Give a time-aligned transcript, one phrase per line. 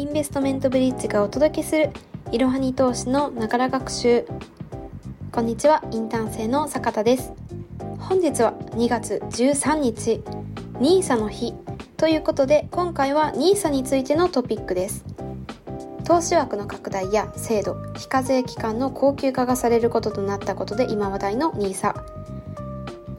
[0.00, 1.90] インベストメントブリッジがお届けする
[2.32, 4.24] いろはに投資のながら学習。
[5.30, 7.34] こんにちはインターン生の坂田です。
[7.98, 10.22] 本日は2月13日
[10.78, 11.52] NISA の日。
[11.98, 15.04] ということで今回は NISA についてのトピックです。
[16.04, 21.94] 投資枠の拡大や制度非課税期間の高級化がされることとなったことで今話題の NISA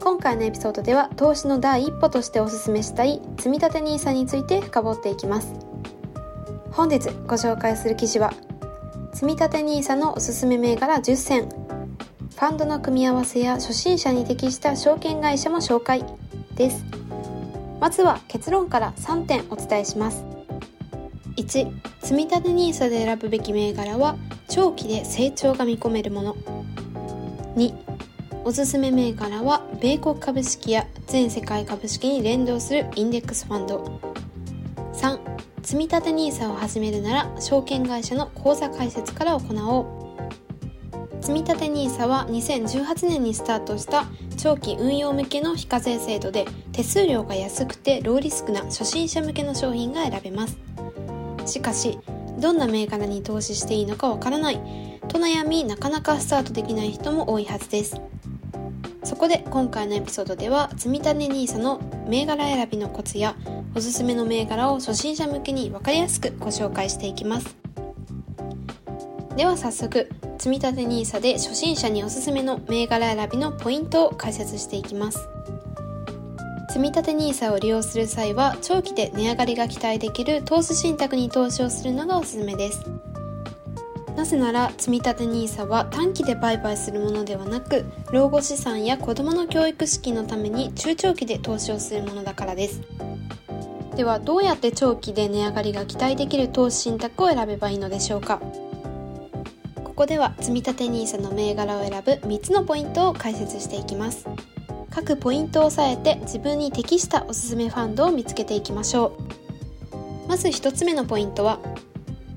[0.00, 5.61] 今回のエピソードでは投資の第一歩としておすすめしたい積立 NISA について深掘っていきます。
[6.72, 8.32] 本日ご紹介する記事は
[9.12, 16.04] 積立 NISA のおすすめ銘柄10選ファンドの組み合わせや初心者に適した証券会社も紹介。
[16.54, 16.84] です。
[17.80, 20.24] まずは結論から3点お伝えします。
[21.36, 24.16] 1積立 NISA で選ぶべき銘柄は
[24.48, 26.34] 長期で成長が見込めるもの。
[27.56, 27.74] 2
[28.44, 34.00] おすすめ銘柄は米国株式や全世界株式に連動するインデックスファンド。
[34.94, 41.22] 3積立 NISA を始めるなら証券会社の口座開設から行おう。
[41.22, 44.06] 積立 NISA は2018年にスタートした
[44.36, 50.58] 長期運用向けの非課税制度で手数料が安くてローリスクな初心者向けの商品が選べます。
[51.46, 51.98] しかし
[52.38, 54.60] どんな銘柄に投資していいのかわからない。
[55.08, 58.00] と悩みなかなかスタートできない人も多いはずです。
[59.04, 63.36] そこで今回のエピソードでは積立 NISA の銘柄選びのコツや
[63.74, 67.56] おすすめの銘柄を初心者向けに分かりやすくご紹介していきます。
[69.36, 75.26] では早速積立 NISA で初心者におすすめの銘柄選びのポイントを解説していきます。
[76.68, 82.84] 積立 NISA を利用する際は長期で値上がりが期待できる投資信託に投資をするのがおすすめです。
[84.16, 92.82] なぜなら積立 NISA は短期で売買するものではなく老後資産や子どもの教育資金のために中長期で投資をするものだからです。
[93.96, 98.40] ではどうやって長期で値上がりが期待できる投資信託を選べばいいのでしょうか。
[99.84, 104.26] ここでは積立 NISA の銘柄を選ぶ3つのポイントを解説していきます。
[104.90, 109.12] 各ポイントを押さえて自分に適したおすすめファンドを見つけていきましょ
[110.26, 110.28] う。
[110.28, 111.58] まず1つ目のポイントは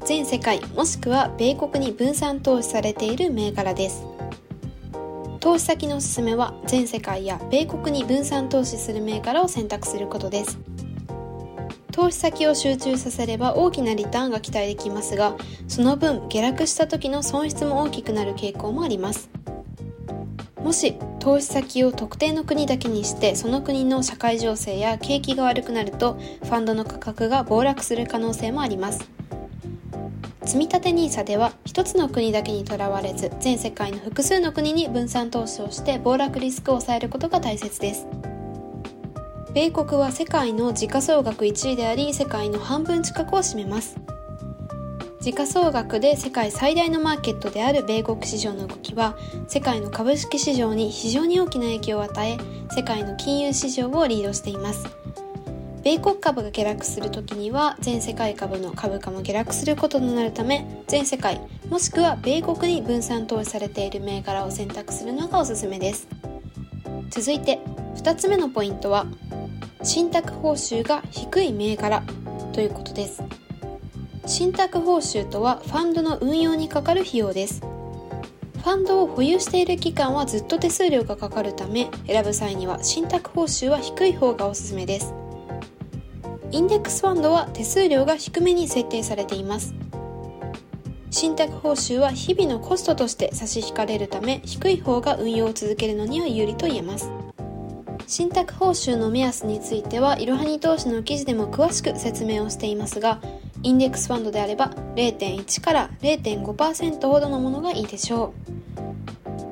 [0.04, 4.06] 全世界もしくは米国に分散投資されている銘柄です。
[5.40, 10.75] 投資先のおすすめは全世界や米国に分散投資する銘柄を選択することです。
[11.96, 15.38] 投資先を集中させれば大きなリターンが期待できますが
[15.70, 19.30] その分下落した時の損失も大きくなる傾向もあります。
[20.62, 29.10] もし投資先を特定の国だけにしてその国の社会情勢や景気が悪くなるとファンドの価格が暴落する可能性もあります。
[30.44, 38.06] 積立 NISA では一つの国だけにとらわれず全世界の複数の国に分散投資をして暴落リスクを抑えることが大切です。
[39.56, 43.96] 米国は世界の時価総額1位であり世界の半分近くを占めます。
[45.22, 49.16] 時価総額で世界最大のマーケットである米国市場の動きは
[49.48, 52.38] 世界の株式市場に非常に大きな影響を与え
[52.76, 54.88] 世界の金融市場をリードしています。
[55.84, 61.40] 米国株が下落する時には全世界株の株価も下落することとなるため全世界
[61.70, 66.10] もしくは米国に分散投資されている銘柄を選択するのがおすすめです。
[67.10, 67.62] 続いて
[67.96, 69.06] 2つ目のポイントは
[69.86, 72.04] 信託報酬が低い銘柄
[72.54, 73.22] ということです。
[74.26, 77.62] 信託報酬とはファンドの運用にかかる費用です。
[77.62, 85.14] ファンドを保有している期間はずっと手数料がかかるため選ぶ際には信託報酬は低い方がおすすめです。
[86.50, 89.76] インデックスファンドは手数料が低めに設定されています。
[91.12, 97.12] 信託報酬は日々のコストとして差し引かれるため低い方が運用を続けるのには有利と言えます。
[98.08, 103.20] 信託報酬の目安についてはいろはに投資の記事でも詳しく説明をしていますが
[103.64, 108.56] インデックスファンドであれば0.1から0.5%ほどのものがいいでしょう。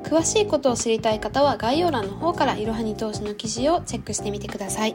[0.06, 4.94] 詳しいことを知りたい方は概要欄の方からいろはに投資の記事をチェックしてみてください。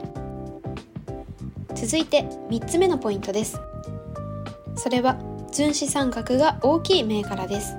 [1.75, 3.59] 続いて3つ目のポイントです。
[4.75, 5.17] それは
[5.51, 7.78] 純資産額が大きい銘柄です。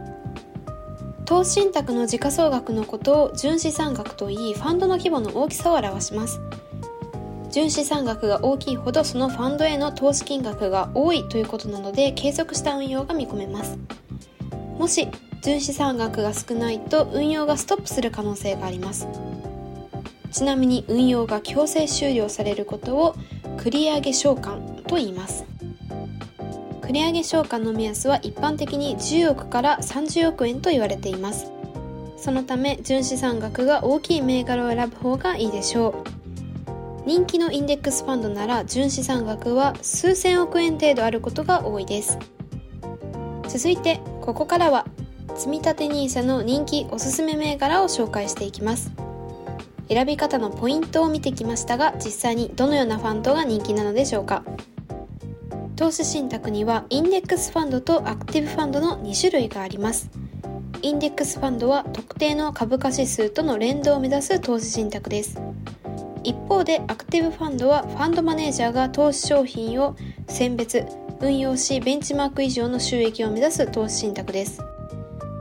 [1.31, 6.41] 投資信託の時価総額のことを純資産額といいファンドの規模の大きさを表します。
[7.53, 13.79] 純資産額が大きいほどそのファンドへの投資金額が多いということなので継続した運用が見込めます。
[14.77, 15.07] もし
[15.41, 19.07] 純資産額が少ないと運用がストップする可能性があります。
[20.33, 23.15] ちなみに運用が強制終了されることを
[23.57, 25.50] 繰り上げ償還と言います。
[26.91, 31.53] 繰上償還の目安は一般的に10億から30億円と言われています。
[32.17, 37.07] そのため純資産額が大きい銘柄を選ぶ方がいいでしょう。
[37.07, 42.19] 人気のインデックスファンドなら純資産額は数千億円程度あることが多いです。
[43.47, 44.85] 続いてここからは
[45.37, 48.91] 積立 NISA の人気おすすめ銘柄を紹介していきます。
[49.89, 54.43] 選び方のポイントを見てきましたが実際にどのようなファンドが人気なのでしょうか。
[55.81, 60.11] 投資信託にはインデックスファンドとアクティブファンドの2種類があります。
[60.83, 65.41] インデックスファンドは特定の株価指数との連動を目指す投資信託です。
[66.23, 69.97] 一方でアクティブファンドはファンドマネージャーが投資商品を
[70.29, 70.85] 選別
[71.19, 74.61] 運用しベンチマーク以上の収益を目指す投資信託です。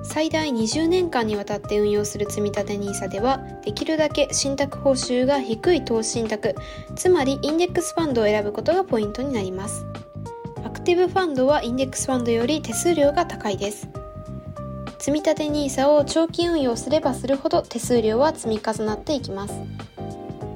[0.04, 6.56] 最大20年間にわたって運用する積立 NISA ではできるだけ信託報酬が低い投資信託
[6.96, 9.86] つまりインデックスファンドを選ぶことがポイントになります。
[10.80, 13.90] クティブファンドはインデックスファンドより手数料が高いです。
[14.98, 19.54] 積立 NISA を長期運用すればするほど手数料は積み重なっていきます。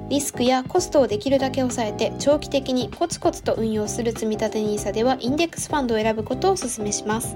[0.09, 7.35] リスクやコストをできるだけ抑えて長期的にコツコツと運用する積立 NISA ではインデックスファンドを選ぶことをお勧めします。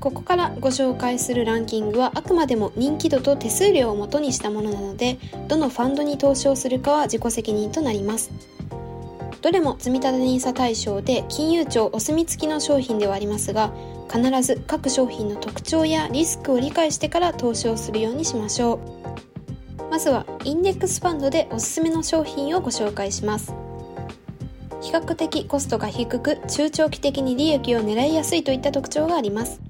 [0.00, 8.55] ここからご紹介するランキングはあくまでも人気度と手数料をもとにしたものなのでどのファンドに投資をするかは自己責任となります。
[9.42, 13.72] どれも積立 NISA 対象で金融庁お墨付きの商品ではありますが
[14.12, 19.06] 必ず各商品の特徴やリスクを理解してから投資をするようにしましょう。
[19.90, 23.54] まずはインデックスファンドでおすすめの商品をご紹介します。
[24.80, 29.60] 比較的コストが低く中長期的に利益を狙いやすいといった特徴があります。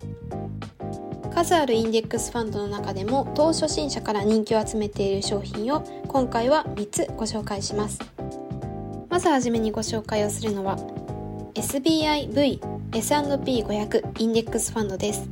[1.34, 8.15] 数あるインデックスファンドの中でも投初心者から人気を集めている商品を今回は3つご紹介します。
[9.16, 10.76] まずはじめにご紹介をするのは
[11.54, 12.60] SBIV
[12.92, 15.26] S&P500 インデックスファンドです。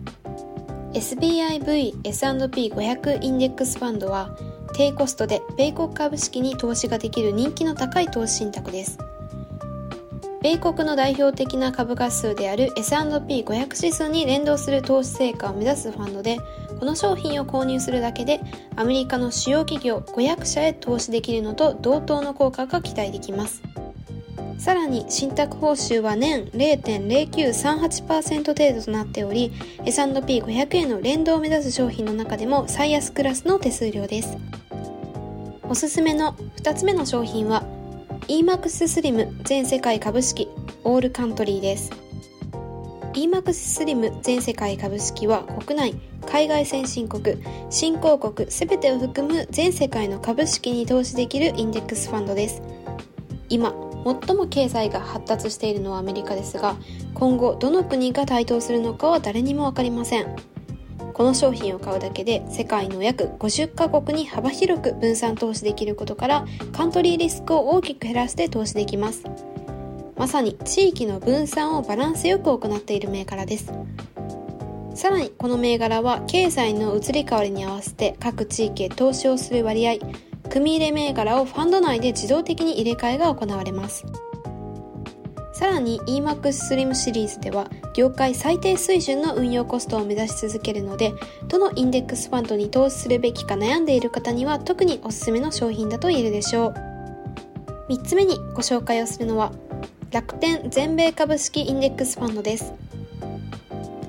[0.94, 4.34] SBIV S&P500 インデックスファンドは
[4.74, 8.96] 低コストで米国株式に投資ができる人気の高い投資信託です。
[10.40, 16.38] 米国の代表的な株価数である S&P500 指数に連動する投資成果を目指すファンドで
[16.80, 18.40] この商品を購入するだけで
[18.76, 23.73] アメリカの主要企業500社へ投資できるのと同等の効果が期待できます。
[24.58, 29.52] さらに信託報酬は年0.0938%程度となっており
[29.84, 34.36] S&P500 への連動を目指す商品の中でも最安クラスの手数料です。
[35.68, 37.64] おすすめの2つ目の商品は
[38.28, 40.48] EMAX スリム全世界株式
[40.84, 41.90] オールカントリーです。
[43.14, 45.94] EMAX スリム全世界株式は国内
[46.26, 47.36] 海外先進国
[47.70, 52.62] 新興国すべてを含む全世界の株式に投資できるインデックスファンドです。
[53.48, 53.74] 今
[54.04, 56.76] 最も経済が発達しているのはアメリカですが
[57.14, 60.36] 今後どの国が台頭するのかは誰にも分かりません。
[61.14, 69.22] この商品を買うだけで世界の約50カ国に幅広く分散投資できることからカントリーリスクを大きく減らして投資できます。
[70.16, 73.72] まさに地域の分散をバランスよく行っている銘柄です。
[74.94, 79.94] さらにこの銘柄は経済の移り変わりに合わせて各地域へ投資をする割合
[80.50, 84.04] 組入れ銘柄をファンド内で自動的に入れ替えが行われます。
[85.54, 91.14] さらに EMAX Slim シリーズでは業界最低水準の運用コストを目指し続けるので
[91.46, 96.74] どのインデックスファンドに投資するべきか悩んでいる方には特におすすめの商品だと言えるでしょう。
[97.88, 99.52] 3つ目にご紹介をするのは
[100.10, 102.74] 楽天全米株式インデックスファンドです。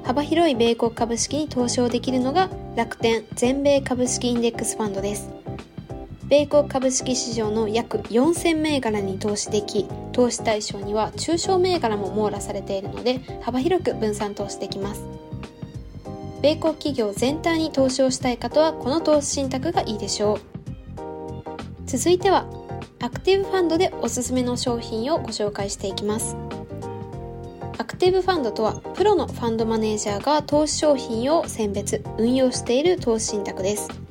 [0.03, 5.35] 幅広い米国株式に投資をできるのが楽天全米株式インデックスファンドです。
[6.27, 15.03] 米国株式市場の約4000銘柄に投資でき投資対象には中小銘柄も網羅されているので幅広く分散投資できます。
[16.41, 20.39] 米国企業全体に投資をしたい方はこの投資信託がいいでしょう。
[21.86, 22.46] 続いては
[23.00, 26.36] アクティブファンドでおすすめの商品をご紹介していきます。
[27.77, 34.04] アクティブファンドとはプロのファンドマネージャーが投資商品を選別運用している投資信託です。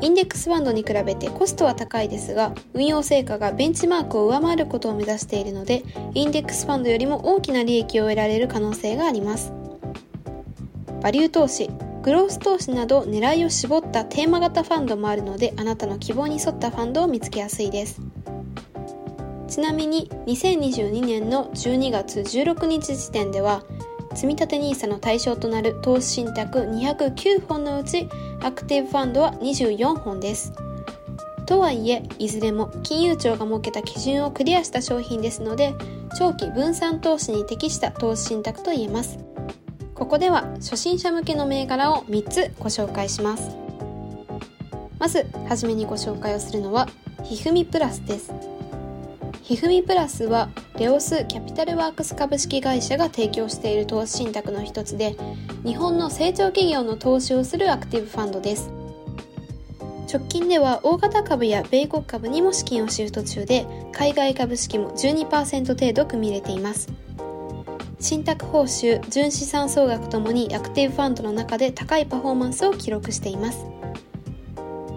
[0.00, 5.82] インデックスファンドに比べてコストは高いですが運用成果がベンチマークを上回ることを目指しているので
[6.14, 9.52] インデックスファンドよりも大きな利益を得られる可能性があります。
[11.02, 11.70] バリュー投資
[12.02, 18.00] グロース投資など狙いを絞ったテーマ型ファンドもあるのであなたの希望に沿ったファンドを見つけやすいです。
[19.48, 23.62] ちなみに2022年の12月16日時点では
[24.16, 28.08] 積立 NISA の対象となる投資信託209本のうち
[28.42, 30.52] アクティブファンドは24本です。
[31.46, 35.74] とはいえ、いずれも金融庁が設けた基準をクリアした商品ですので、
[36.18, 39.18] 長期分散投資に適した投資信託と言えます。
[39.94, 43.56] ここでは初心者向けの銘柄を3つご紹介します。
[44.98, 46.88] まず、はじめにご紹介をするのは、
[47.22, 48.32] ひふみプラスです
[49.46, 55.14] ひふみプラスはレオスキャピタルワークス株式会社が提供している投資信託の一つで
[55.64, 58.72] 日本の成長企業の投資をするアクティブファンドです。
[60.12, 66.88] 直近では大型株や米国株にも資金をシフト中で海外株式も12%程度組み入れています。
[68.00, 73.64] 信託報酬純資産総額ともにアクティブファンドの中で高いパフォーマンスを記録しています。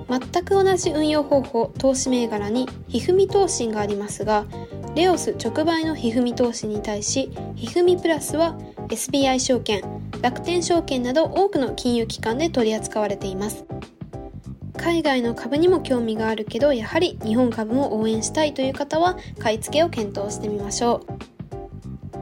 [0.10, 4.46] 全く同じ運用方法投資銘柄にひふみ投信がありますが
[4.96, 9.84] レオス直売のひふみ投資に対しひふみプラスは SBI 証券
[10.22, 13.66] 楽天証券など多くの金融機関で取り扱われています。
[14.76, 21.30] 海外の株にも興味があるけどやはり日本株も応援したいという方は買い付けを検討してみましょう。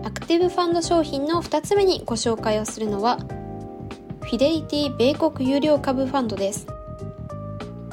[0.03, 3.17] アクティブファンド商品の2つ目にご紹介をするのは
[4.21, 6.67] フィデリティ米国有料株ファンドです。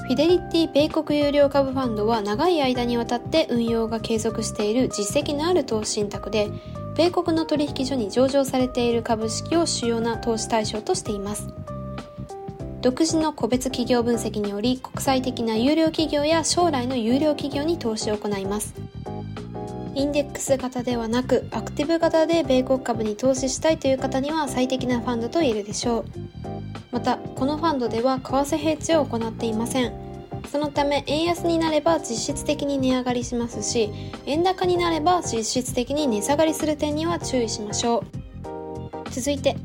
[0.04, 6.50] フィデリティ米国有料株ファンドは長い間にわたって運用が継続している実績のある投資信託で
[6.94, 11.48] 米国の取引所に上場されている株式を主要な投資対象としています。
[12.82, 18.74] 独自の個別企業分析により国際的な有料企業や将来の有料企業に投資を行います。
[19.94, 26.04] インデックス型ではなくアクティブ型で米国株に投資したいという方には最適なファンドと言えるでしょう。
[26.90, 29.92] またこのファンドでは為替ヘッジを行っていません。
[30.50, 33.90] そのため円安になれば実質的に値上がりしますし
[34.26, 39.10] 円高になれば実質的に値下がりする点には注意しましょう。
[39.10, 39.56] 続いて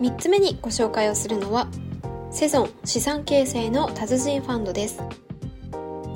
[0.00, 1.68] 3つ目にご紹介をするのは
[2.30, 5.23] セゾン資産形成の達人ファンドです。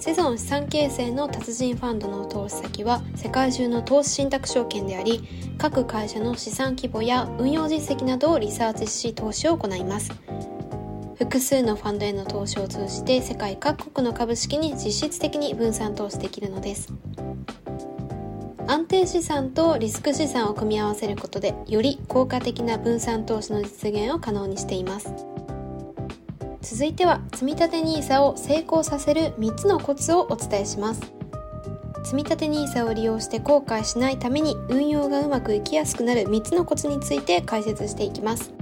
[0.01, 5.23] セゾン資産形成の達人ファンドの投資先は世界中の投資信託証券であり
[5.59, 10.13] 各会社の資産規模や運用実績などをリサーチし投資を行います。
[11.17, 16.93] 複数のファンドへの投資を通じて世界各国の株式に実質的に分散投資できるのです。
[18.69, 25.13] 安定資産とリスク資産を組み合わせることでより効果的な分散投資の実現を可能にしています。
[26.71, 31.01] 続いては積立 NISA を成功させる3つのコツをお伝えします。
[32.05, 38.53] 積立 NISA を利用して後悔しないために運用がうまくいきやすくなる3つのコツについて解説していきます。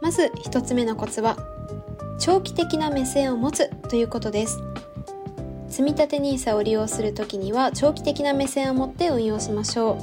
[0.00, 1.36] まず1つ目のコツは
[2.18, 4.58] 長期的な目線を持つということです。
[5.68, 9.98] 積立 NISA を利用するときには長期的な目線を持って運用しましょ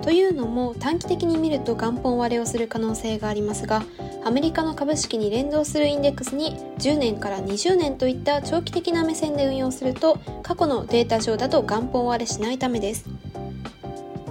[0.00, 0.02] う。
[0.02, 3.82] というのも短期的に見ると元本割れをする可能性がありますが
[4.28, 13.06] アメリカの株式に連動するインデックスに10年から20年といった長期的な目線で運用すると過去のデータ上だと元本割れしないためです。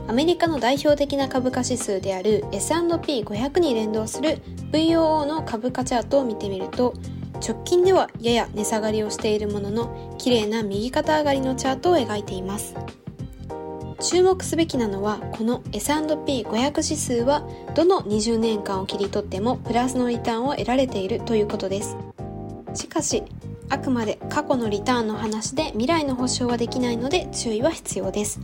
[0.08, 4.38] アメリカの代表的な株価指数である S&P500 に連動する
[4.72, 6.94] VOO の株価チャートを見てみると
[7.44, 12.76] 直近ではやや値下がりをしているものの綺麗な右肩上がりのチャートを描いています。
[14.00, 21.98] 注目すべきなのはこの S&P500 指数はどの20年間を切り取ってもプラスのリターンを得られているということです。
[22.74, 23.24] しかし
[23.70, 28.40] あくまで過去のリターンの話で未来の保証はできないので注意は必要です。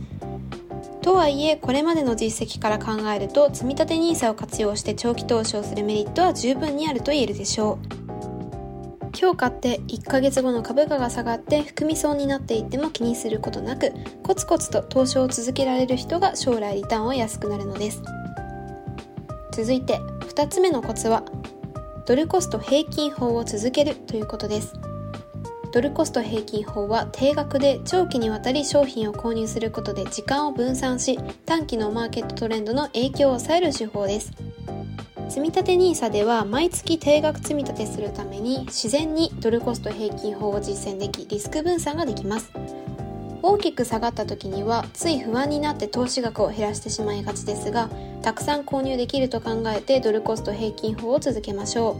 [1.02, 8.03] とはいえこれまでの実績から考えると積立 NISA を活用して長期投資をするメリットは十分にあると言えるでしょう。
[9.18, 13.92] 今日買って1ヶ月後の株価が下がって含み損になっていっても気にすることなく
[14.22, 18.02] コツコツと投資を続けられる人が将来リターンは安くなるのです。
[19.52, 21.24] 続いて2つ目のコツは
[22.06, 24.74] ドルコスト平均法を続けるということです。
[25.72, 34.32] ドルコスト平均法は定額で長期にわたり商品を購入することで時間を分散し短期のマーケットトレンドの影響を抑える手法です。
[35.34, 42.52] 積立 NISA では毎月定額積み立てするために自然にドルコスト平均法を実践できリスク分散ができます。
[43.42, 47.90] 大きく下がった時にはつい不安になって投資額を減らしてしまいがちですが
[48.22, 51.96] たくさん購入できると考えてドルコスト平均法を続けましょ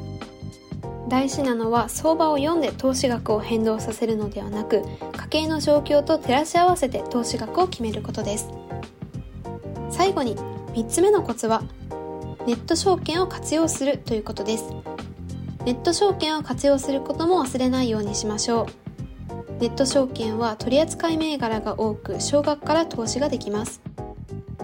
[1.09, 1.11] う。
[1.11, 4.85] 大事なのは相場を読んで投資額を変動させるのではなく
[5.17, 8.49] 家計の状況と照らし合わせて投資額を決めることです。
[9.91, 11.65] 最後に3つ目のコツは
[12.47, 14.65] ネット証券を活用するということです。
[15.65, 18.67] ネット証券を活用することも忘れないようにしましょ
[19.59, 19.63] う。
[19.63, 23.81] ネット証券は取扱い銘柄が多く少額から投資ができます。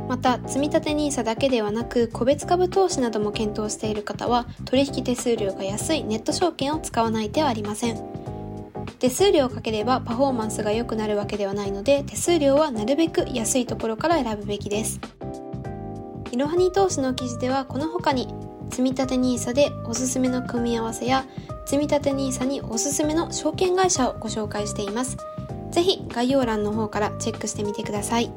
[0.09, 8.21] また積立 NISA だけではなく個別株投資なども検討している方は取引手数料が安いネット証券を使わない手はありません。
[8.99, 15.01] 手数料をかければパフォーマンスが良くなるわけではないので手数料はなるべく安いところから選ぶべきです。
[16.33, 18.33] いろはに投資の記事ではこの他に
[18.71, 21.25] 積立 NISA でおすすめの組み合わせや
[21.67, 25.17] 積立 NISA におすすめの証券会社をご紹介しています。
[25.73, 28.31] ぜひ概要欄の方からチェックしてみてください。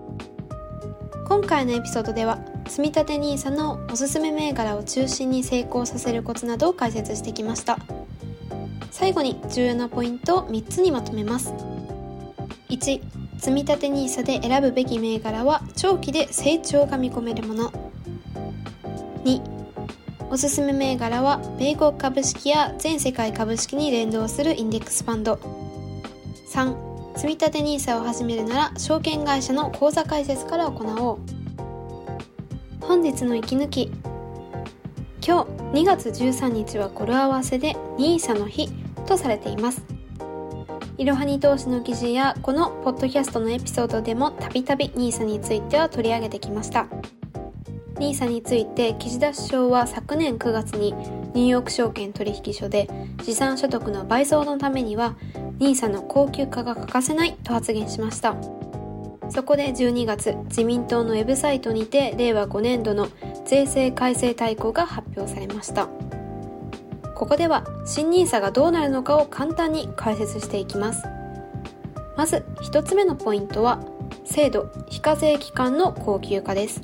[1.28, 7.78] 今回のエピソードでは積立 NISA のおすすめ銘柄を中心に成功させるコツなどを解説してきました。
[8.90, 11.54] 最後に重要なポイントを3つにまとめます。
[12.70, 13.02] 1
[13.38, 17.83] 積立 NISA で選ぶべき銘柄は長期で成長が見込めるもの。
[19.24, 19.42] 2
[20.30, 25.36] おすすめ銘柄は米国株式や全世界株式に連動するインデックスファンド。
[26.52, 31.20] 3積立 NISA を始めるなら証券会社の口座開設から行おう。
[32.82, 33.92] 本日の息抜き。
[35.26, 38.72] 今日2月13日は語呂合わせで NISA の日
[39.06, 39.86] とされています。
[40.98, 46.88] いろはに投資の記事やこのポッドキャストのエピソードでもたびたび NISA については取り上げてきました。
[47.96, 50.94] NISA について岸田首相は昨年9月に
[51.34, 52.90] ニューヨーク証券取引所で
[53.24, 55.16] 資産所得の倍増のためには
[55.60, 58.36] NISA の高級化が欠かせないと発言しました。
[59.30, 63.08] そこで12月自民党のウェブサイトにて令和5年度の
[63.46, 65.88] 税制改正大綱が発表されました。
[67.16, 71.08] ここでは新 NISA がどうなるのかを簡単に解説していきます。
[72.18, 73.80] まず1つ目のポイントは
[74.26, 76.82] 制度非課税期間の高級化です。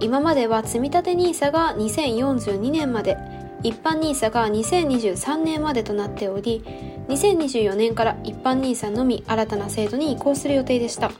[0.00, 3.16] 今までは積立 NISA が2042年まで
[3.62, 6.62] 一般 NISA が2023年までとなっており
[7.08, 11.10] 2024年から一般 NISA のみ新たな制度に移行する予定でした。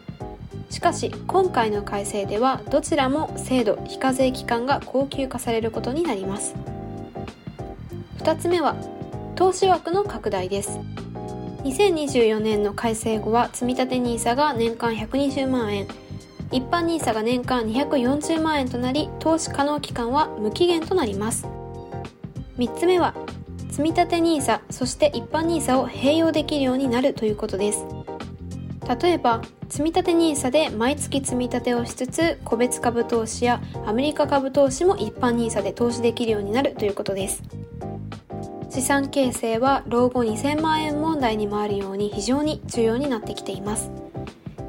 [0.70, 6.54] しかし今回の改正ではどちらも制度非課税期間が恒久化されることになります。
[8.18, 8.74] 2つ目は
[9.36, 10.80] 投資枠の拡大です。
[11.62, 15.86] 2024年の改正後は積立 NISA が年間120万円
[16.54, 21.48] 一般 NISA が年間240万円となり投資可能期間は無期限となります。
[22.58, 23.12] 3つ目は
[23.72, 27.84] 積立 NISA そして一般 NISA を併用できるようになるということです。
[29.02, 37.42] 例えば積立 NISA で毎月積み立てをしつつ個別株投資やアメリカ株投資も一般 NISA で投資できるようになるということです。
[38.70, 43.90] 資産形成は老後2000万円問題に回るように非常に重要になってきています。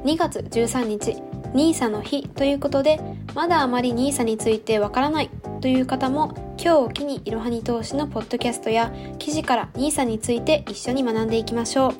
[0.04, 1.16] 2月13日
[1.54, 3.00] NISA の日ということで
[3.34, 5.30] まだあまり NISA についてわからない
[5.60, 11.94] という方も今日を機にいろはに投資のポッドキャストや記事から NISA について一緒に学んでいきましょう。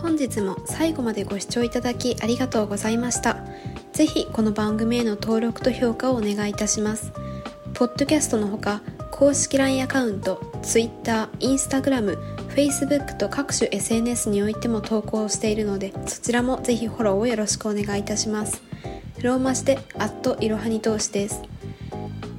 [0.00, 3.36] 本日も最後までご視聴いただきありがとうございました。
[3.92, 7.12] ぜひこの番組への登録と評価をお願いいたします。
[7.74, 12.18] ポッドキャストのほか公式 LINE アカウント Twitter、Instagram、
[12.48, 18.62] Facebook と各種 SNS においても投稿しているのでそちらもぜひフォローをよろしくお願いいたします。
[19.22, 21.42] ローマ字でアットいろはに投資です。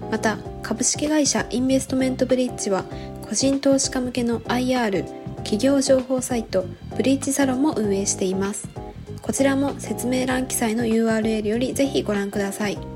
[0.09, 2.83] また株式会社インベストメントブリッジは
[3.21, 5.05] 個人投資家向けの IR
[5.37, 8.69] 企業情報サイトブリッジサロンも運営しています。
[9.21, 12.90] こちらも説明欄記載の URL よりぜひご覧ください。